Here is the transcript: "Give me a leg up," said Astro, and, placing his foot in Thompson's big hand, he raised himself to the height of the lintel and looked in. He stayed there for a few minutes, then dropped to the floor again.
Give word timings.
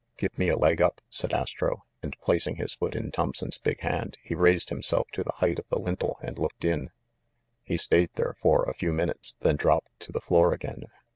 "Give 0.17 0.35
me 0.35 0.49
a 0.49 0.57
leg 0.57 0.81
up," 0.81 0.99
said 1.09 1.31
Astro, 1.31 1.85
and, 2.01 2.17
placing 2.19 2.55
his 2.55 2.73
foot 2.73 2.95
in 2.95 3.11
Thompson's 3.11 3.59
big 3.59 3.81
hand, 3.81 4.17
he 4.23 4.33
raised 4.33 4.69
himself 4.69 5.07
to 5.13 5.21
the 5.23 5.33
height 5.35 5.59
of 5.59 5.67
the 5.69 5.77
lintel 5.77 6.17
and 6.23 6.39
looked 6.39 6.65
in. 6.65 6.89
He 7.61 7.77
stayed 7.77 8.09
there 8.15 8.35
for 8.41 8.63
a 8.63 8.73
few 8.73 8.91
minutes, 8.93 9.35
then 9.41 9.57
dropped 9.57 9.89
to 9.99 10.11
the 10.11 10.19
floor 10.19 10.53
again. 10.53 10.85